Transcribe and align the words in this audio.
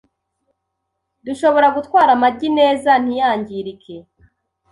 dushobora 1.25 1.67
gutwara 1.75 2.09
amagi 2.17 2.47
neza 2.59 2.91
ntiyangirike 3.03 3.95